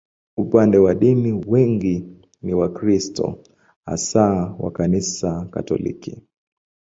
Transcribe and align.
Upande 0.37 0.77
wa 0.77 0.95
dini, 0.95 1.43
wengi 1.47 2.05
ni 2.41 2.53
Wakristo, 2.53 3.39
hasa 3.85 4.55
wa 4.59 4.71
Kanisa 4.71 5.45
Katoliki. 5.45 6.21